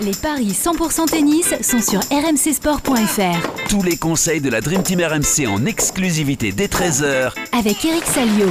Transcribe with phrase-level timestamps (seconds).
[0.00, 3.68] Les paris 100% tennis sont sur rmcsport.fr.
[3.68, 8.48] Tous les conseils de la Dream Team RMC en exclusivité dès 13h Avec Eric Salio.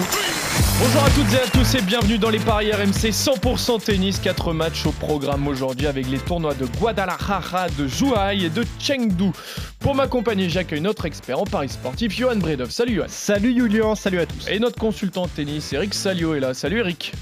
[0.79, 4.19] Bonjour à toutes et à tous et bienvenue dans les paris RMC 100% tennis.
[4.19, 9.31] 4 matchs au programme aujourd'hui avec les tournois de Guadalajara, de Zhuhai et de Chengdu.
[9.79, 12.71] Pour m'accompagner, j'accueille notre expert en paris sportif, Johan Bredov.
[12.71, 13.07] Salut Johan.
[13.09, 14.47] Salut Julien, salut à tous.
[14.49, 16.53] Et notre consultant tennis, Eric Salio est là.
[16.53, 17.13] Salut Eric.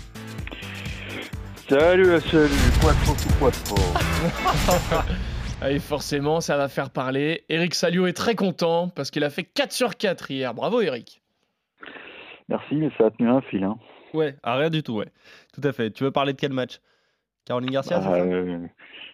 [1.72, 2.50] Salut, salut,
[2.82, 3.78] quattro su quattro.
[5.70, 7.46] Et forcément, ça va faire parler.
[7.48, 10.54] Eric Salio est très content parce qu'il a fait 4 sur 4 hier.
[10.54, 11.22] Bravo Eric.
[12.50, 13.64] Merci, mais ça a tenu un fil.
[13.64, 13.78] Hein.
[14.14, 15.08] Ouais, ah, rien du tout, ouais.
[15.54, 15.92] Tout à fait.
[15.92, 16.80] Tu veux parler de quel match?
[17.46, 18.16] Caroline Garcia, Ah, c'est ça?
[18.26, 18.68] euh,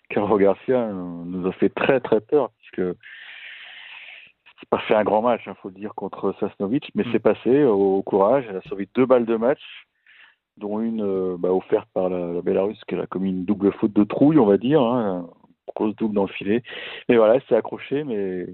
[0.09, 0.93] Caro Garcia euh,
[1.25, 2.97] nous a fait très très peur puisque
[4.59, 7.09] c'est pas fait un grand match, il faut le dire, contre Sasnovic, mais Mm.
[7.11, 8.45] c'est passé au courage.
[8.49, 9.61] Elle a sauvé deux balles de match,
[10.57, 13.93] dont une euh, bah, offerte par la, la Bélarusse, qu'elle a commis une double faute
[13.93, 15.29] de trouille, on va dire, hein,
[15.75, 16.63] grosse double dans le filet.
[17.09, 18.47] Mais voilà, elle s'est accrochée, mais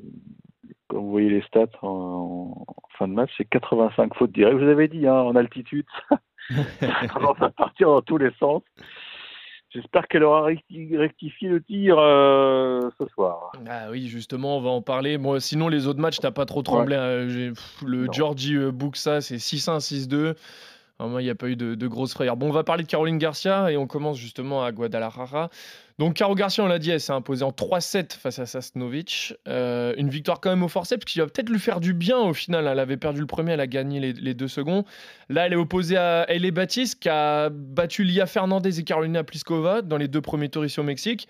[0.90, 4.60] comme vous voyez les stats en, en fin de match, c'est 85 fautes directes.
[4.60, 5.86] Je vous avais dit, hein, en altitude,
[6.80, 8.62] ça commence à partir dans tous les sens.
[9.70, 13.52] J'espère qu'elle aura recti- rectifié le tir euh, ce soir.
[13.68, 15.18] Ah oui, justement, on va en parler.
[15.18, 16.96] Moi, sinon, les autres matchs, t'as pas trop tremblé.
[16.96, 17.26] hein.
[17.28, 18.12] Pff, Le Non.
[18.14, 20.36] Georgie euh, Buxa, c'est 6-1, 6-2.
[21.00, 22.38] Moi, il n'y a pas eu de, de grosses frayeurs.
[22.38, 25.50] Bon, on va parler de Caroline Garcia et on commence justement à Guadalajara.
[26.00, 29.36] Donc, Caro Garcia, on l'a dit, elle s'est imposée en 3-7 face à Sasnovic.
[29.48, 32.34] Euh, une victoire quand même au forceps, qui va peut-être lui faire du bien au
[32.34, 32.68] final.
[32.68, 34.86] Elle avait perdu le premier, elle a gagné les, deux seconds.
[35.30, 39.82] Là, elle est opposée à Hailey Baptiste, qui a battu Lia Fernandez et Carolina Pliskova
[39.82, 41.28] dans les deux premiers tours ici au Mexique.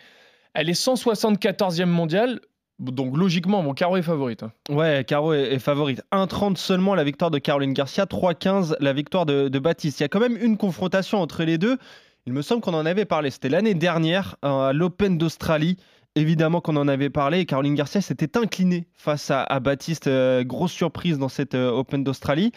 [0.53, 2.39] Elle est 174e mondiale.
[2.79, 4.43] Donc logiquement, mon Caro est favorite.
[4.43, 4.51] hein.
[4.69, 6.01] Ouais, Caro est, est favorite.
[6.11, 9.99] 1,30 seulement la victoire de Caroline Garcia, 3,15 la victoire de, de Baptiste.
[9.99, 11.77] Il y a quand même une confrontation entre les deux.
[12.25, 13.29] Il me semble qu'on en avait parlé.
[13.29, 15.77] C'était l'année dernière euh, à l'Open d'Australie.
[16.15, 17.39] Évidemment qu'on en avait parlé.
[17.39, 20.07] Et Caroline Garcia s'était inclinée face à, à Baptiste.
[20.07, 22.51] Euh, grosse surprise dans cette euh, Open d'Australie.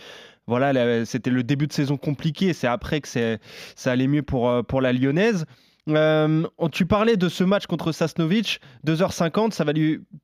[0.47, 2.53] Voilà, là, c'était le début de saison compliqué.
[2.53, 5.45] C'est après que ça allait mieux pour, pour la Lyonnaise.
[5.89, 9.73] Euh, tu parlais de ce match contre Sasnovic, 2h50, ça va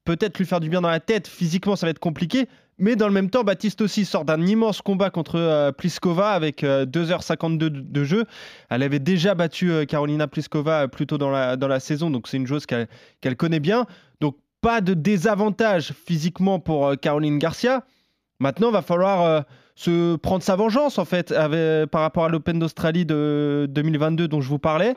[0.04, 1.28] peut-être lui faire du bien dans la tête.
[1.28, 2.48] Physiquement, ça va être compliqué.
[2.78, 6.64] Mais dans le même temps, Baptiste aussi sort d'un immense combat contre euh, Pliskova avec
[6.64, 8.24] euh, 2h52 de, de jeu.
[8.70, 12.10] Elle avait déjà battu euh, Carolina Pliskova euh, plus tôt dans la, dans la saison,
[12.10, 13.86] donc c'est une joueuse qu'elle connaît bien.
[14.20, 17.84] Donc pas de désavantage physiquement pour euh, Caroline Garcia.
[18.40, 19.40] Maintenant, va falloir euh,
[19.76, 24.40] se prendre sa vengeance en fait avec- par rapport à l'Open d'Australie de 2022 dont
[24.40, 24.96] je vous parlais.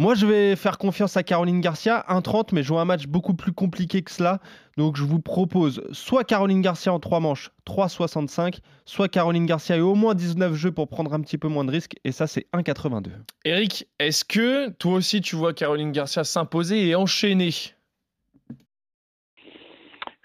[0.00, 3.34] Moi, je vais faire confiance à Caroline Garcia, 1,30, mais je vois un match beaucoup
[3.34, 4.38] plus compliqué que cela.
[4.78, 9.82] Donc, je vous propose soit Caroline Garcia en 3 manches, 3,65, soit Caroline Garcia et
[9.82, 11.96] au moins 19 jeux pour prendre un petit peu moins de risques.
[12.04, 13.10] Et ça, c'est 1,82.
[13.44, 17.50] Eric, est-ce que toi aussi tu vois Caroline Garcia s'imposer et enchaîner?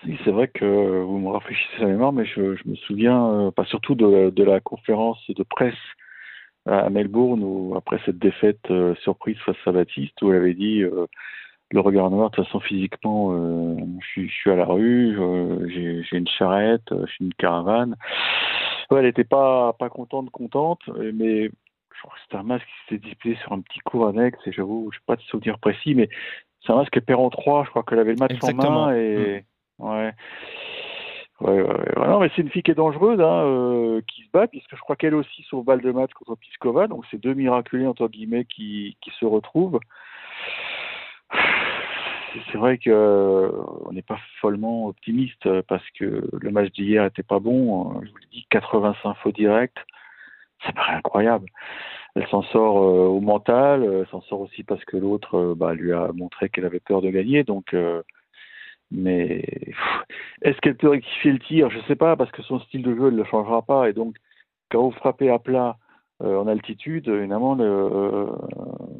[0.05, 3.51] Oui, c'est vrai que vous me rafraîchissez la mémoire, mais je, je me souviens, euh,
[3.51, 5.75] pas surtout de, de la conférence de presse
[6.65, 10.81] à Melbourne, où, après cette défaite euh, surprise face à Baptiste, où elle avait dit
[10.81, 11.05] euh,
[11.71, 15.17] le regard noir, de toute façon physiquement, euh, je, suis- je suis à la rue,
[15.67, 17.95] j'ai une charrette, je suis une caravane.
[18.91, 20.81] Ouais, elle n'était pas, pas contente, contente,
[21.13, 24.39] mais je crois que c'était un masque qui s'était display sur un petit cours annexe,
[24.45, 26.09] et j'avoue, je n'ai pas de souvenir précis, mais
[26.65, 29.45] c'est un masque Perron 3, je crois qu'elle avait le match en main, et ouais.
[29.77, 30.13] Ouais,
[31.41, 31.97] ouais, ouais.
[31.99, 34.75] Ouais, non, mais c'est une fille qui est dangereuse, hein, euh, qui se bat, puisque
[34.75, 38.07] je crois qu'elle aussi sauve balle de match contre Piskova, donc c'est deux miraculés, entre
[38.07, 39.79] guillemets, qui, qui se retrouvent.
[42.51, 43.49] C'est- vrai que euh,
[43.85, 47.91] on n'est pas follement optimiste parce que le match d'hier était pas bon.
[47.91, 49.77] Euh, Je vous l'ai dit, 85 faux directs,
[50.65, 51.47] ça paraît incroyable.
[52.15, 55.55] Elle s'en sort euh, au mental, euh, elle s'en sort aussi parce que l'autre euh,
[55.55, 57.43] bah, lui a montré qu'elle avait peur de gagner.
[57.43, 57.73] Donc,
[58.91, 59.43] mais
[60.41, 61.69] est-ce qu'elle peut rectifier le tir?
[61.69, 64.15] Je sais pas parce que son style de jeu ne le changera pas et donc
[64.69, 65.77] quand vous frappez à plat
[66.23, 68.27] euh, en altitude, évidemment, euh,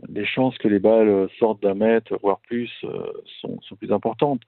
[0.10, 4.42] les chances que les balles sortent d'un mètre, voire plus, euh, sont, plus importantes.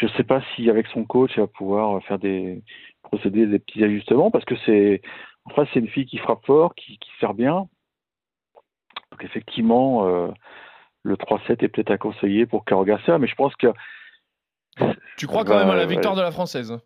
[0.00, 2.62] Je ne sais pas si avec son coach, elle va pouvoir faire des
[3.02, 5.02] procéder à des petits ajustements, parce que c'est
[5.44, 7.68] en face, c'est une fille qui frappe fort, qui, qui sert bien.
[9.10, 10.32] Donc effectivement,
[11.06, 13.68] le 3-7 est peut-être à conseiller pour Caro Garcia, mais je pense que
[15.16, 16.76] Tu crois quand Bah, même à la victoire de la française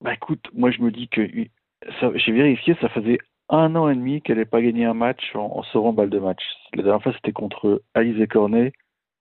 [0.00, 3.18] Bah écoute, moi je me dis que j'ai vérifié, ça faisait
[3.48, 6.18] un an et demi qu'elle n'ait pas gagné un match en, en sauvant balle de
[6.18, 6.42] match.
[6.74, 8.72] La dernière fois c'était contre Alizé Cornet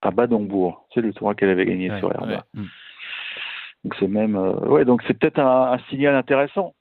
[0.02, 0.88] à Badonbourg.
[0.94, 2.38] C'est le tournoi qu'elle avait gagné Ouais, sur ouais.
[2.54, 2.64] Mm.
[3.84, 6.74] Donc c'est même, euh, ouais, donc c'est peut-être un, un signal intéressant.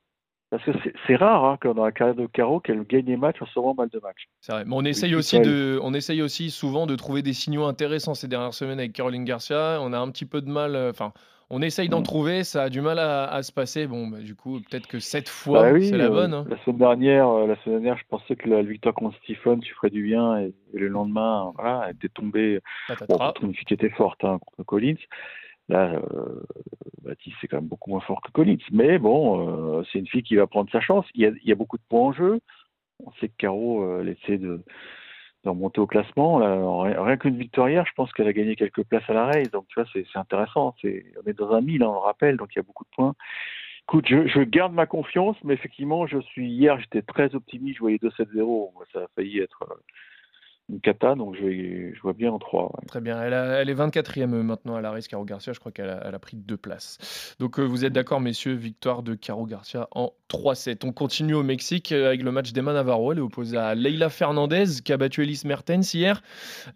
[0.56, 3.42] Parce que c'est- rare hein, que dans la carrière de Caro qu'elle gagne des matchs
[3.42, 4.28] en sauvant mal de match.
[4.40, 4.64] C'est vrai.
[4.64, 8.28] Mais on essaye aussi de, on essaye aussi souvent de trouver des signaux intéressants ces
[8.28, 9.78] dernières semaines avec Caroline Garcia.
[9.80, 10.76] On a un petit peu de mal.
[10.76, 11.12] euh, Enfin,
[11.50, 12.04] on essaye d'en Mm.
[12.04, 12.44] trouver.
[12.44, 13.86] Ça a du mal à, à se passer.
[13.88, 16.34] Bon, bah, du coup, peut-être que cette fois, Bah oui, c'est la euh, bonne.
[16.34, 16.46] hein.
[16.48, 19.74] La semaine dernière, euh, la semaine dernière, je pensais que la victoire contre Stephen, tu
[19.74, 22.60] ferais du bien, et, et le lendemain, voilà, elle était tombée.
[23.08, 24.94] Bon, contre une fille qui était forte, hein, contre Collins.
[25.68, 26.42] Là, euh,
[27.02, 28.58] Baptiste, c'est quand même beaucoup moins fort que Collins.
[28.72, 31.06] Mais bon, euh, c'est une fille qui va prendre sa chance.
[31.14, 32.40] Il y, a, beaucoup de points en jeu.
[33.04, 34.62] On sait que Caro, euh, elle essaie de,
[35.44, 36.38] de remonter au classement.
[36.82, 39.50] Rien qu'une victoire je pense qu'elle a gagné quelques places à la race.
[39.50, 40.74] Donc, tu vois, c'est intéressant.
[40.84, 42.90] On est dans un mille, hein, on le rappelle, donc il y a beaucoup de
[42.94, 43.14] points.
[43.86, 47.76] Écoute, je, je garde ma confiance, mais effectivement, je suis hier, j'étais très optimiste.
[47.76, 48.72] Je voyais 2-7-0.
[48.72, 49.74] Moi, Ça a failli être euh,
[50.70, 52.72] une cata, donc je, vois bien en 3.
[52.86, 53.20] Très bien.
[53.22, 55.52] Elle, a- elle est 24e maintenant à la race, Caro Garcia.
[55.52, 57.36] Je crois qu'elle a, pris deux places.
[57.38, 60.84] Donc, euh, vous êtes d'accord, messieurs, victoire de Caro Garcia en 3-7.
[60.86, 63.12] On continue au Mexique euh, avec le match d'Emma Navarro.
[63.12, 66.22] Elle est opposée à Leila Fernandez qui a battu Elise Mertens hier.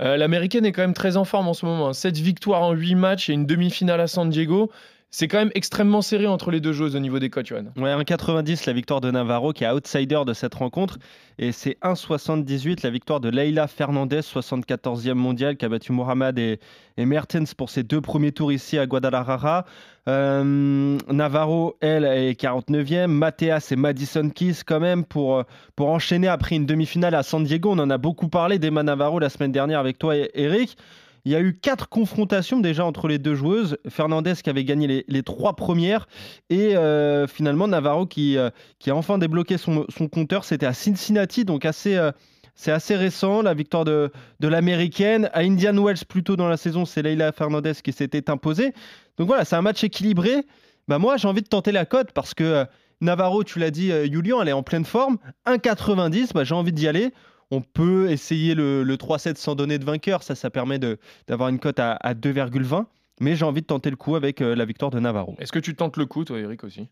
[0.02, 1.92] Euh, L'américaine est quand même très en forme en ce moment.
[1.94, 4.70] 7 victoires en 8 matchs et une demi-finale à San Diego.
[5.10, 7.64] C'est quand même extrêmement serré entre les deux joueuses au niveau des cotes, Johan.
[7.76, 10.98] Ouais, 1,90 la victoire de Navarro qui est outsider de cette rencontre.
[11.38, 16.58] Et c'est 1,78 la victoire de Leila Fernandez, 74e mondiale, qui a battu Mohamed et,
[16.98, 19.64] Mertens pour ses deux premiers tours ici à Guadalajara.
[20.08, 23.06] Euh, Navarro, elle, est 49e.
[23.06, 25.42] Mateas et Madison Keys, quand même, pour,
[25.74, 27.70] pour enchaîner après une demi-finale à San Diego.
[27.72, 30.76] On en a beaucoup parlé d'Emma Navarro la semaine dernière avec toi, Eric.
[31.24, 33.78] Il y a eu quatre confrontations déjà entre les deux joueuses.
[33.88, 36.08] Fernandez qui avait gagné les, trois premières
[36.50, 40.44] et euh, finalement Navarro qui, euh, qui a enfin débloqué son, son compteur.
[40.44, 42.12] C'était à Cincinnati, donc euh,
[42.54, 43.42] c'est assez récent.
[43.42, 44.10] La victoire de,
[44.40, 45.30] de l'américaine.
[45.32, 48.72] À Indian Wells, plus tôt dans la saison, c'est Leila Fernandez qui s'était imposée.
[49.18, 50.44] Donc voilà, c'est un match équilibré.
[50.86, 52.64] Bah moi, j'ai envie de tenter la cote parce que
[53.00, 55.18] Navarro, tu l'as dit, Julian, elle est en pleine forme.
[55.46, 57.12] 1,90, bah, j'ai envie d'y aller.
[57.50, 60.22] On peut essayer le, le 3-7 sans donner de vainqueur.
[60.22, 62.86] Ça, ça permet de- d'avoir une cote à, à 2,20.
[63.20, 65.34] Mais j'ai envie de tenter le coup avec euh, la victoire de Navarro.
[65.38, 66.88] Est-ce que tu tentes le coup, toi, Eric, aussi?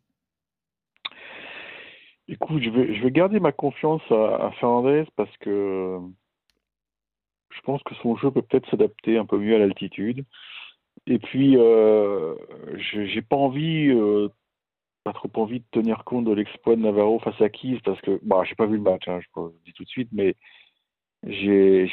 [2.28, 5.98] Écoute, je vais, je vais garder ma confiance à, à Fernandez parce que
[7.54, 10.24] je pense que son jeu peut peut-être s'adapter un peu mieux à l'altitude.
[11.06, 12.34] Et puis, euh,
[12.76, 14.28] je- j'ai pas envie, euh,
[15.06, 18.18] pas trop envie de tenir compte de l'exploit de Navarro face à Keys parce que,
[18.24, 20.34] bah, j'ai pas vu le match, hein, je le dis tout de suite, mais
[21.22, 21.86] j'ai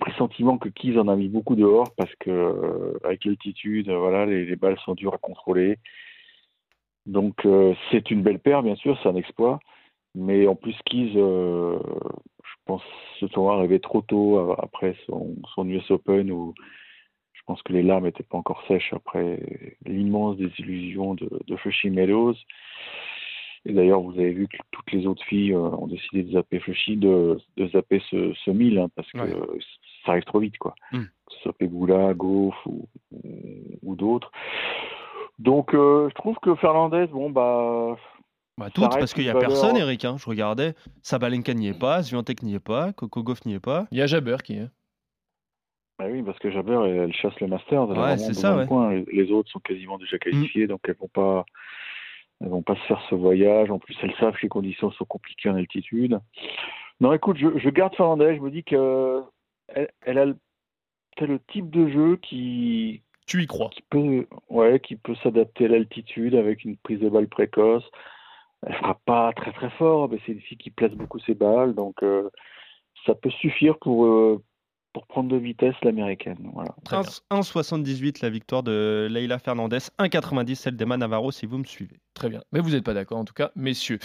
[0.00, 4.46] pressentiment que Keys en a mis beaucoup dehors parce que euh, avec l'altitude, voilà, les,
[4.46, 5.78] les balles sont dures à contrôler.
[7.06, 9.60] Donc euh, c'est une belle paire, bien sûr, c'est un exploit.
[10.16, 11.78] Mais en plus, Keys, euh,
[12.42, 12.82] je pense,
[13.20, 16.52] ce tournoi arrivait trop tôt a- après son, son US Open où
[17.46, 19.40] pense que les larmes n'étaient pas encore sèches après
[19.86, 22.34] l'immense désillusion de, de Flushing Meadows.
[23.68, 26.60] Et d'ailleurs, vous avez vu que toutes les autres filles euh, ont décidé de zapper
[26.60, 29.34] Flushing, de, de zapper ce, ce mille, hein, parce que Ouais.
[29.34, 29.58] euh,
[30.04, 30.74] ça arrive trop vite, quoi.
[30.92, 31.00] Mm.
[31.02, 33.20] Que ce soit Pegula, Goff ou, ou,
[33.82, 34.30] ou d'autres.
[35.38, 37.96] Donc, euh, je trouve que Fernandez, bon, bah,
[38.56, 40.04] Bah, toutes, parce qu'il n'y a valeur- personne, Eric.
[40.04, 40.16] hein.
[40.18, 40.74] Je regardais.
[41.02, 43.86] Sabalenka n'y est pas, Swiatek n'y est pas, Coco Gauff n'y est pas.
[43.90, 44.68] Il y a Jabber qui est.
[45.98, 48.66] Bah oui, parce que Jabber, elle, elle chasse le Masters, elle Ouais, c'est ça, ouais.
[48.66, 49.04] Mm.
[49.10, 51.46] Les, autres sont quasiment déjà qualifiés, donc elles vont pas,
[52.40, 53.70] elles vont pas se faire ce voyage.
[53.70, 56.20] En plus, elles savent que les conditions sont compliquées en altitude.
[57.00, 58.36] Non, écoute, je, je garde Fernandez.
[58.36, 59.22] Je me dis que
[59.68, 60.36] elle, elle a le,
[61.20, 65.68] le type de jeu qui, Tu y crois qui peut, ouais, qui peut s'adapter à
[65.68, 67.84] l'altitude avec une prise de balle précoce.
[68.66, 71.74] Elle fera pas très très fort, mais c'est une fille qui place beaucoup ses balles,
[71.74, 72.30] donc euh,
[73.04, 74.42] ça peut suffire pour euh,
[74.96, 76.38] pour prendre de vitesse l'américaine.
[76.54, 76.74] Voilà.
[76.82, 77.10] Très bien.
[77.30, 82.00] 1,78 la victoire de Leila Fernandez, 1,90 celle d'Emma Navarro si vous me suivez.
[82.14, 82.40] Très bien.
[82.50, 83.98] Mais vous n'êtes pas d'accord, en tout cas, messieurs.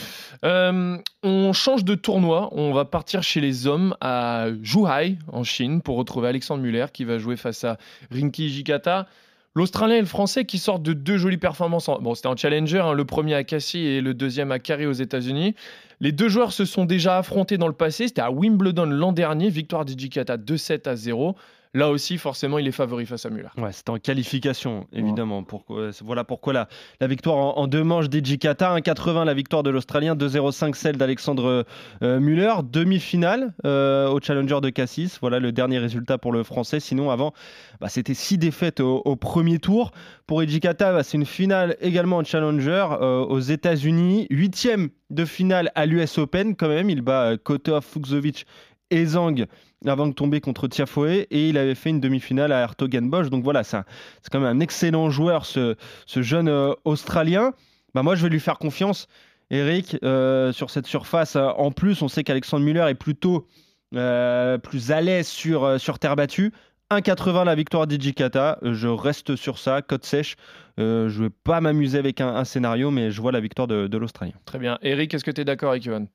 [0.44, 2.50] Euh, on change de tournoi.
[2.52, 7.06] On va partir chez les hommes à Zhuhai, en Chine, pour retrouver Alexandre Muller qui
[7.06, 7.78] va jouer face à
[8.12, 9.08] Rinki Jikata.
[9.54, 11.90] L'Australien et le Français qui sortent de deux jolies performances.
[11.90, 14.86] en- Bon, c'était en challenger, hein, le premier à Cassis et le deuxième à Carré
[14.86, 15.56] aux États-Unis.
[16.00, 18.08] Les deux joueurs se sont déjà affrontés dans le passé.
[18.08, 21.36] C'était à Wimbledon l'an dernier, victoire de Jikata 2-7 à 0.
[21.74, 23.48] Là aussi, forcément, il est favori face à Muller.
[23.58, 25.44] Ouais, c'était en qualification, évidemment.
[25.44, 26.68] Pourquoi, voilà pourquoi la,
[27.00, 31.66] la victoire en, en deux manches d'Ejikata, 1,80 la victoire de l'Australien, 2,05 celle d'Alexandre
[32.04, 32.54] euh, Muller.
[32.64, 35.18] Demi-finale euh, au Challenger de Cassis.
[35.22, 36.82] Voilà le dernier résultat pour le Français.
[36.82, 37.34] Sinon, avant,
[37.80, 39.92] bah, c'était six défaites au, au premier tour.
[40.28, 44.28] Pour Ejikata, bah, c'est une finale également en Challenger euh, aux États-Unis.
[44.30, 46.90] Huitième de finale à l'US Open, quand même.
[46.90, 48.46] Il bat euh, Kotov, Fuxovic
[48.92, 49.46] et Zhang
[49.88, 53.30] avant de tomber contre Tiafoe et il avait fait une demi-finale à Hertogenbosch.
[53.30, 53.84] Donc voilà, c'est
[54.32, 57.54] quand même un excellent joueur, ce, ce jeune euh, Australien.
[57.96, 59.08] Bah moi, je vais lui faire confiance.
[59.52, 61.36] Eric, euh, sur cette surface.
[61.36, 63.48] En plus, on sait qu'Alexandre Muller est plutôt
[63.94, 66.54] euh, plus à l'aise sur, euh, sur terre battue.
[66.90, 68.60] 1,80 la victoire d'Ijikata.
[68.64, 70.36] Je reste sur ça, côte sèche.
[70.78, 73.98] je ne vais pas m'amuser avec un, scénario, mais je vois la victoire de, de
[73.98, 74.34] l'Australien.
[74.46, 74.78] Très bien.
[74.82, 76.08] Eric, est-ce que tu es d'accord avec Johan?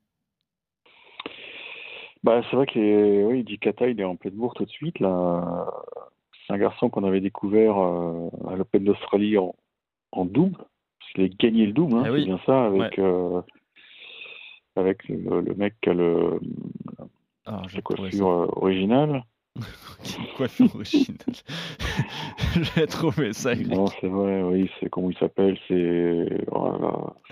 [2.27, 4.99] Bah, C'est vrai que oui, Ijikata, il est en pleine bourre tout de suite.
[4.99, 5.67] Là.
[6.45, 9.55] C'est un garçon qu'on avait découvert à l'Open d'Australie en,
[10.11, 10.63] en double
[11.17, 13.41] il a gagné le double, hein, eh c'est bien ça, avec, euh,
[14.75, 16.39] avec le, mec qui a le,
[17.45, 19.23] ah, la coiffure euh, originale.
[20.37, 21.17] coiffure originale.
[22.75, 23.55] J'ai trouvé ça.
[23.55, 26.45] Non, c'est vrai, oui, c'est comment il s'appelle, c'est.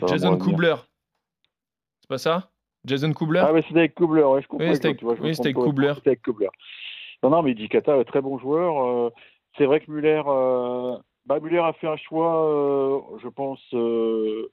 [0.08, 0.76] Jason Kubler.
[2.02, 2.52] C'est pas ça?
[2.86, 4.68] Jason Kubler Ah, mais c'était avec Kubler, ouais, je comprends.
[4.68, 5.94] Oui, c'était avec, oui, avec Kubler.
[5.96, 6.50] C'était avec Kubler.
[7.24, 8.86] Non, non, mais Dikata, très bon joueur.
[8.86, 9.10] Euh,
[9.58, 10.22] c'est vrai que Muller,
[11.26, 14.52] bah, Muller a fait un choix, euh, je pense, euh,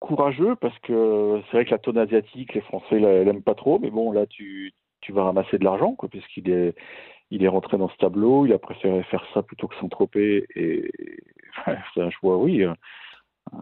[0.00, 3.90] courageux, parce que c'est vrai que la tonne asiatique, les Français l'aiment pas trop, mais
[3.90, 6.74] bon, là, tu, tu vas ramasser de l'argent, quoi, puisqu'il est,
[7.30, 10.90] il est rentré dans ce tableau, il a préféré faire ça plutôt que s'entroper, et
[11.94, 12.64] c'est un choix, oui.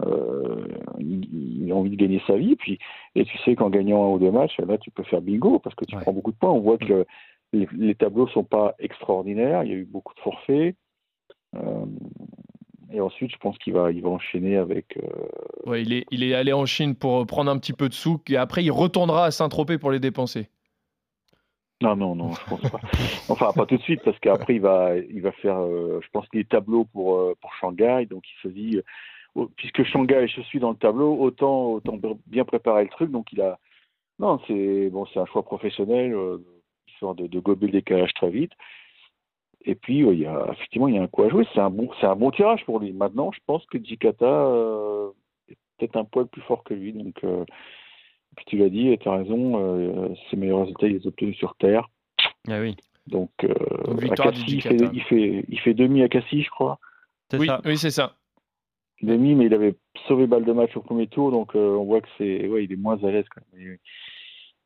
[0.04, 0.66] Euh,
[0.98, 2.78] il, a envie de gagner sa vie, puis,
[3.14, 5.74] et tu sais qu'en gagnant un ou deux matchs, là, tu peux faire bingo, parce
[5.74, 6.50] que tu prends beaucoup de points.
[6.50, 7.04] On voit que
[7.52, 10.76] les, les tableaux sont pas extraordinaires, il y a eu beaucoup de forfaits.
[11.56, 11.86] Euh,
[12.92, 14.96] et ensuite, je pense qu'il va, il va enchaîner avec.
[14.96, 17.94] Euh, ouais, il est, il est allé en Chine pour prendre un petit peu de
[17.94, 20.48] sous et après il retournera à Saint-Tropez pour les dépenser.
[21.82, 22.80] Non, non, non, je pense pas.
[23.28, 26.26] Enfin, pas tout de suite, parce qu'après, il va, il va faire, euh, je pense,
[26.32, 28.06] des tableaux pour, pour Shanghai.
[28.08, 28.80] Donc, il se dit,
[29.56, 33.10] puisque Shanghai, je suis dans le tableau, autant, autant bien préparer le truc.
[33.10, 33.58] Donc, il a.
[34.18, 36.16] Non, c'est bon, c'est un choix professionnel,
[36.88, 38.52] histoire de, de gober le décalage très vite.
[39.66, 41.46] Et puis, il y a, effectivement, il y a un coup à jouer.
[41.52, 42.92] C'est un, bon, c'est un bon tirage pour lui.
[42.92, 45.10] Maintenant, je pense que Jikata euh,
[45.48, 46.92] est peut-être un poil plus fort que lui.
[46.92, 47.44] Donc, euh,
[48.36, 51.36] puis tu l'as dit, tu as raison, euh, ses meilleurs résultats, il les a obtenus
[51.36, 51.88] sur Terre.
[52.48, 52.76] Ah oui.
[53.06, 53.54] Donc, euh,
[54.02, 56.78] il, fait, il, fait, il fait demi à Cassis, je crois.
[57.32, 58.14] Oui, oui c'est ça.
[59.02, 59.74] Demi, mais il avait
[60.08, 62.76] sauvé balle de match au premier tour, donc on voit que c'est, ouais, il est
[62.76, 63.76] moins à l'aise quand même.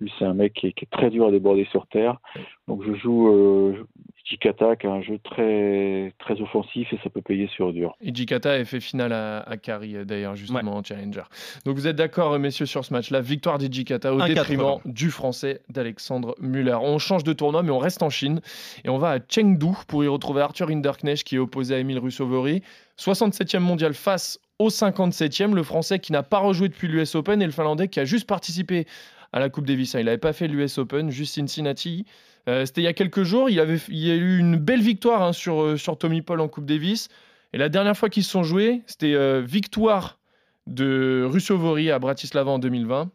[0.00, 2.18] Lui, c'est un mec qui est, très dur à déborder sur terre.
[2.66, 3.86] Donc, je joue euh,
[4.24, 7.94] Jikata, qui a un jeu très, très offensif et ça peut payer sur dur.
[8.00, 11.22] Et Jikata a fait finale à, à Kari, d'ailleurs, justement, en Challenger.
[11.64, 15.62] Donc, vous êtes d'accord, messieurs, sur ce match La Victoire d'Ijikata au détriment du français
[15.68, 16.76] d'Alexandre Muller.
[16.80, 18.40] On change de tournoi, mais on reste en Chine
[18.84, 21.98] et on va à Chengdu pour y retrouver Arthur Hinderknecht qui est opposé à Emile
[21.98, 22.62] Russovori.
[22.98, 27.46] 67e mondial face au 57e, le français qui n'a pas rejoué depuis l'US Open et
[27.46, 28.86] le finlandais qui a juste participé
[29.32, 29.94] à la Coupe Davis.
[29.94, 32.04] Il n'avait pas fait l'US Open, juste Cincinnati.
[32.48, 33.48] Euh, c'était il y a quelques jours.
[33.50, 36.66] Il, y a eu une belle victoire hein, sur, euh, sur Tommy Paul en Coupe
[36.66, 37.08] Davis.
[37.52, 40.18] Et la dernière fois qu'ils se sont joués, c'était euh, victoire
[40.66, 43.10] de Russovori à Bratislava en 2020.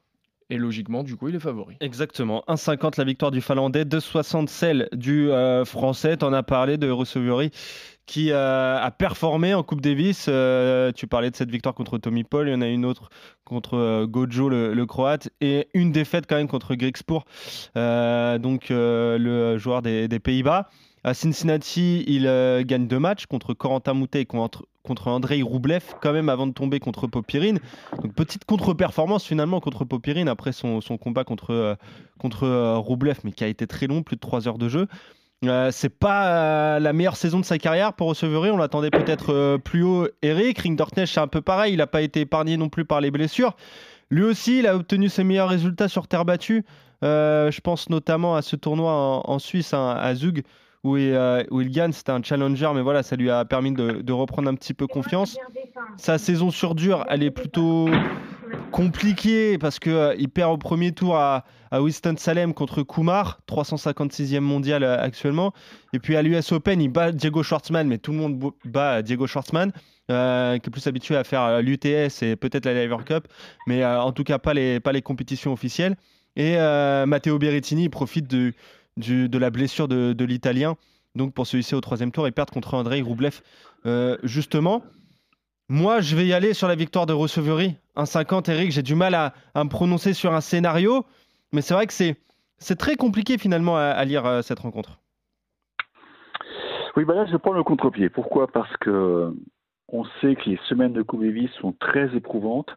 [0.52, 1.76] Et logiquement, du coup, il est favori.
[1.80, 2.44] Exactement.
[2.48, 5.30] 1,50 la victoire du Finlandais, 2,60 celle du
[5.66, 6.18] Français.
[6.18, 7.50] Tu en as parlé de Russovori
[8.06, 10.28] qui euh, a performé en Coupe Davis.
[10.30, 13.10] Euh, tu parlais de cette victoire contre Tommy Paul, il y en a une autre
[13.44, 17.26] contre euh, Gojo, le, Croate, et une défaite quand même contre Grigspur,
[17.76, 20.70] donc le joueur des, Pays-Bas.
[21.04, 22.24] À Cincinnati, il
[22.66, 24.66] gagne deux matchs contre Corentin Moutet et contre,
[25.06, 27.60] Andrei Roublev, quand même avant de tomber contre Popirine.
[28.02, 31.78] Donc petite contre-performance finalement contre Popirine après son, son combat contre,
[32.18, 32.48] contre
[32.78, 34.88] Roublev, mais qui a été très long, plus de trois heures de jeu.
[35.44, 38.52] Euh, c'est pas euh, la meilleure saison de sa carrière pour Recevery.
[38.52, 40.08] On l'attendait peut-être euh, plus haut.
[40.22, 41.74] Eric Ringdortnesch, c'est un peu pareil.
[41.74, 43.56] Il n'a pas été épargné non plus par les blessures.
[44.10, 46.64] Lui aussi, il a obtenu ses meilleurs résultats sur terre battue.
[47.02, 48.92] je pense notamment à ce tournoi
[49.30, 50.44] en, Suisse, hein, à Zug,
[50.86, 51.92] où il, il gagne.
[51.92, 55.38] C'était un challenger, mais voilà, ça lui a permis de, reprendre un petit peu confiance.
[55.98, 57.90] Sa saison sur dur, elle est plutôt
[58.72, 65.02] compliqué parce qu'il euh, perd au premier tour à, Winston-Salem contre Kumar, 356e mondial euh,
[65.02, 65.54] actuellement.
[65.92, 69.28] Et puis à l'US Open, il bat Diego Schwartzman, mais tout le monde bat Diego
[69.28, 69.74] Schwartzman,
[70.10, 73.28] euh, qui est plus habitué à faire l'UTS et peut-être la Lever Cup,
[73.68, 75.98] mais en tout cas pas les, compétitions officielles.
[76.38, 76.56] Et
[77.06, 78.28] Matteo Berrettini profite
[78.98, 80.76] de, la blessure de, l'Italien.
[81.16, 83.42] Donc pour se hisser au troisième tour et perdre contre Andrei Roublev.
[84.24, 84.84] justement,
[85.68, 87.76] moi, je vais y aller sur la victoire de Recevery.
[87.96, 91.06] 1,50, Eric, j'ai du mal à, me prononcer sur un scénario,
[91.54, 92.16] mais c'est vrai que c'est,
[92.78, 95.00] très compliqué finalement à, lire euh, cette rencontre.
[96.96, 98.10] Oui, bah là, je prends le contre-pied.
[98.10, 98.48] Pourquoi?
[98.48, 99.34] Parce que
[99.88, 101.24] on sait que les semaines de Coupe
[101.60, 102.70] sont très éprouvantes.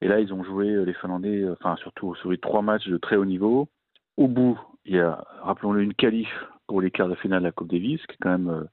[0.00, 2.86] Et là, ils ont joué, euh, les Finlandais, euh, enfin, surtout sur les trois matchs
[2.86, 3.68] de très haut niveau.
[4.16, 6.28] Au bout, il y a, rappelons-le, une qualif
[6.66, 8.68] pour les quarts de finale de la Coupe Davis, qui est quand même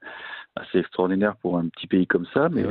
[0.56, 2.50] assez extraordinaire pour un petit pays comme ça.
[2.50, 2.64] Mais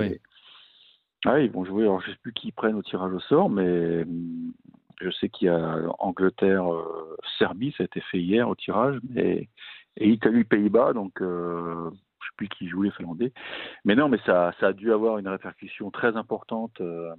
[1.26, 1.82] Ah, ils vont jouer.
[1.82, 4.52] Alors, je sais plus qui ils prennent au tirage au sort, mais hum,
[5.00, 8.99] je sais qu'il y a Angleterre, euh, Serbie, ça a été fait hier au tirage,
[9.09, 9.49] mais
[9.97, 13.32] et Italie, Pays-Bas, donc euh, je sais plus qui joue les Finlandais.
[13.85, 17.12] Mais non, mais ça, ça a dû avoir une répercussion très importante euh,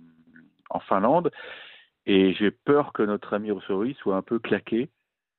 [0.70, 1.32] en Finlande,
[2.06, 4.90] et j'ai peur que notre ami Rossori soit un peu claqué.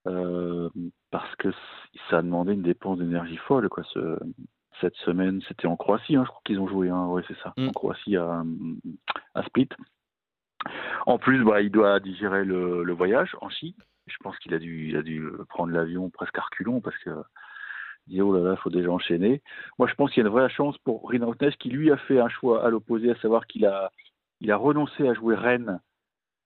[0.06, 0.68] Euh,
[1.10, 1.48] parce que
[2.10, 4.18] ça a demandé une dépense d'énergie folle quoi ce,
[4.80, 5.40] cette semaine.
[5.46, 7.52] C'était en Croatie hein, je crois qu'ils ont joué hein, ouais c'est ça.
[7.56, 7.68] Mm.
[7.68, 8.42] en Croatie à,
[9.34, 9.68] à Split.
[11.06, 13.74] En plus bah, il doit digérer le, le voyage en Chine.
[14.06, 17.10] Je pense qu'il a dû il a dû prendre l'avion presque à reculons parce que
[18.08, 19.40] il dit oh là là faut déjà enchaîner.
[19.78, 22.18] Moi je pense qu'il y a une vraie chance pour Rinaldo qui lui a fait
[22.18, 23.90] un choix à l'opposé à savoir qu'il a
[24.40, 25.80] il a renoncé à jouer Rennes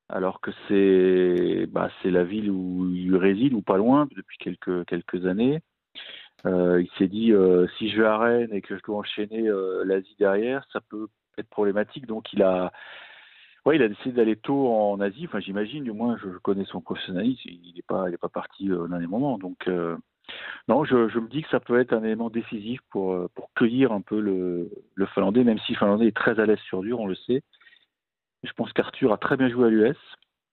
[0.08, 4.84] alors que c'est bah, c'est la ville où il réside ou pas loin depuis quelques
[4.86, 5.60] quelques années.
[6.44, 9.48] Euh, il s'est dit euh, si je vais à Rennes et que je dois enchaîner
[9.48, 11.08] euh, l'Asie derrière, ça peut
[11.38, 12.06] être problématique.
[12.06, 12.72] Donc il a
[13.64, 15.26] ouais, il a décidé d'aller tôt en Asie.
[15.26, 18.70] Enfin j'imagine, du moins je connais son professionnalisme, il n'est pas il est pas parti
[18.70, 19.38] euh, au dernier moment.
[19.38, 19.96] Donc euh,
[20.68, 23.52] non, je, je me dis que ça peut être un élément décisif pour euh, pour
[23.54, 26.82] cueillir un peu le le Finlandais, même si le Finlandais est très à l'aise sur
[26.82, 27.42] dur, on le sait.
[28.42, 29.96] Je pense qu'Arthur a très bien joué à l'US.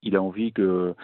[0.02, 0.96] Il a envie que,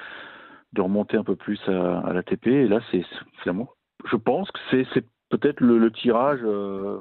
[0.74, 2.48] de remonter un peu plus à, à l'ATP.
[2.48, 3.03] Et là, c'est
[3.41, 3.69] finalement,
[4.09, 4.59] je pense que
[4.93, 7.00] c'est peut-être le, le tirage euh,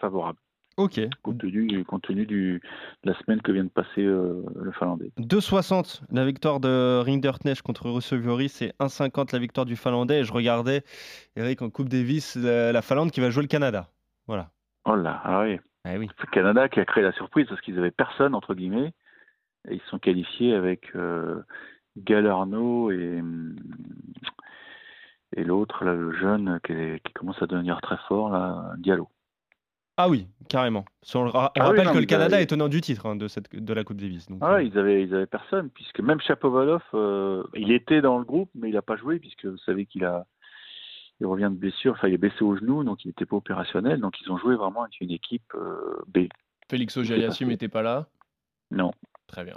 [0.00, 0.38] favorable,
[0.76, 1.00] Ok.
[1.22, 2.60] compte tenu, compte tenu du,
[3.04, 5.12] de la semaine que vient de passer euh, le Finlandais.
[5.18, 10.20] 2,60 la victoire de Rinderknecht contre Russo Viori, c'est 1,50 la victoire du Finlandais.
[10.20, 10.82] Et je regardais,
[11.36, 13.88] Eric, en Coupe Davis, la, la Finlande qui va jouer le Canada.
[14.26, 14.50] Voilà.
[14.84, 15.58] Oh là, ah oui.
[15.86, 16.08] Eh oui.
[16.18, 18.92] C'est le Canada qui a créé la surprise parce qu'ils avaient personne, entre guillemets.
[19.68, 21.42] Et ils se sont qualifiés avec euh,
[21.96, 23.22] Galarno et,
[25.36, 29.08] et l'autre, là, le jeune qui, est- qui commence à devenir très fort, là, Diallo.
[29.96, 30.84] Ah oui, carrément.
[31.14, 32.68] On, le ra- on Ah oui, rappelle non, que le mais Canada bah, est tenant
[32.68, 34.28] du titre hein, de, cette, de la Coupe Davis.
[34.28, 38.18] Donc, Ah, euh, ils avaient, ils avaient personne, puisque même Chapovalov, euh, il était dans
[38.18, 40.26] le groupe, mais il n'a pas joué, puisque vous savez qu'il a,
[41.20, 44.00] il revient de blessure, enfin il est blessé au genou, donc il n'était pas opérationnel,
[44.00, 46.26] donc ils ont joué vraiment avec une équipe euh, B.
[46.70, 48.06] Félix Auger-Aliassime n'était pas là?
[48.70, 48.92] Non,
[49.26, 49.56] Très bien.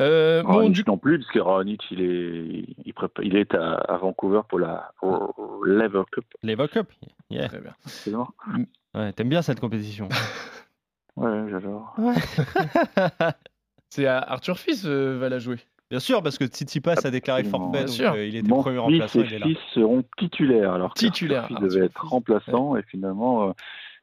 [0.00, 3.54] Euh, bon, Raonic du non plus, parce que Raonic, il est, il, prépa- il est
[3.54, 6.24] à, à Vancouver pour la pour Lever Cup.
[6.42, 6.92] Lever Cup?
[7.30, 7.48] Yeah.
[7.48, 7.74] Très bien.
[8.08, 8.26] Bon
[8.94, 10.08] Ouais, T'aimes bien cette compétition
[11.16, 11.96] Ouais, j'adore.
[13.88, 15.58] C'est à Arthur Fils euh, va la jouer.
[15.94, 19.20] Bien sûr, parce que Tsitsipas a déclaré forfait, donc euh, il était Mon premier remplaçant,
[19.20, 19.46] et il est là.
[19.46, 23.52] fils seront titulaires, alors Arthur Fils devait être remplaçant, et finalement, euh,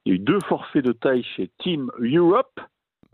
[0.05, 2.61] il y a eu deux forfaits de taille chez Team Europe,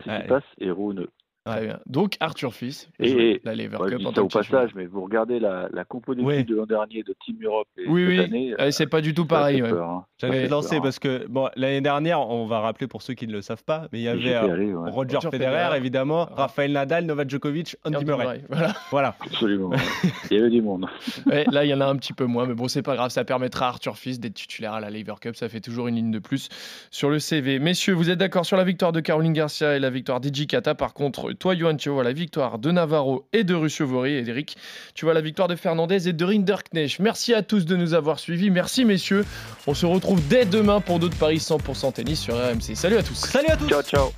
[0.00, 1.08] Tsitsipas et Rune.
[1.56, 1.78] Très bien.
[1.86, 5.02] Donc Arthur Fils Et- la Lever Cup dis en ça tant au passage, mais vous
[5.02, 6.42] regardez la, la compo Ouais.
[6.44, 8.24] de l'an dernier de Team Europe et Oui, cette oui.
[8.24, 8.54] année.
[8.60, 9.62] Euh, c'est pas du tout pareil.
[9.62, 9.70] ouais.
[9.70, 10.04] peur, hein.
[10.20, 10.80] Peur, hein.
[10.82, 13.88] parce que bon, l'année dernière, on va rappeler pour ceux qui ne le savent pas,
[13.92, 14.90] mais il y avait euh, allé, ouais.
[14.90, 15.76] Roger, Roger Federer, Federer.
[15.76, 16.42] évidemment, Ah.
[16.42, 18.24] Rafael Nadal, Novak Djokovic, Andy Murray.
[18.24, 18.74] Murray, Voilà.
[18.90, 19.14] Voilà.
[19.20, 19.70] Absolument.
[20.30, 20.86] Il y avait du monde.
[21.26, 23.10] Ouais, là, il y en a un petit peu moins, mais bon, c'est pas grave.
[23.10, 25.36] Ça permettra à Arthur Fils d'être titulaire à la Lever Cup.
[25.36, 26.48] Ça fait toujours une ligne de plus
[26.90, 27.58] sur le CV.
[27.58, 30.74] Messieurs, vous êtes d'accord sur la victoire de Caroline Garcia et la victoire d'Iji Kata.
[30.74, 34.12] Par contre, toi, Johan, tu vois la victoire de Navarro et de Ruchovori.
[34.12, 34.56] Et Eric,
[34.94, 36.98] tu vois la victoire de Fernandez et de Rinderknecht.
[36.98, 38.50] Merci à tous de nous avoir suivis.
[38.50, 39.24] Merci, messieurs.
[39.66, 42.74] On se retrouve dès demain pour d'autres paris 100% tennis sur RMC.
[42.74, 43.14] Salut à tous.
[43.14, 44.12] Salut à tous Ciao, ciao.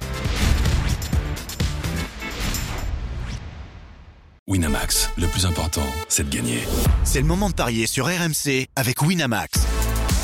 [4.49, 6.59] Winamax, le plus important, c'est de gagner.
[7.05, 9.80] C'est le moment de parier sur RMC avec Winamax.